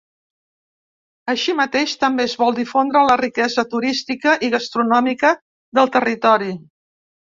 [1.33, 5.37] Així mateix, també es vol difondre la riquesa turística i gastronòmica
[5.83, 6.55] del territori.